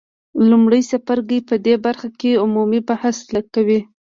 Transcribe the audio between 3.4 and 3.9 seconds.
کوي.